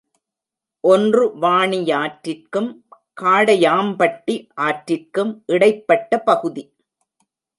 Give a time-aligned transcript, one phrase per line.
[0.83, 2.69] ஒன்று வாணியாற்றிற்கும்
[3.21, 4.35] காடையாம்பட்டி
[4.61, 6.63] ஆற்றிற்கும் இடைப்பட்ட பகுதி.